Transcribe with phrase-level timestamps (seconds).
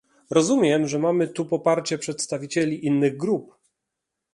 [0.29, 3.57] Rozumiem, że mamy tu poparcie przedstawicieli innym grup